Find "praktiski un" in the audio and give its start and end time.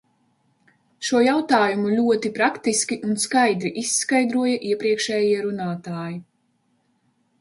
2.39-3.13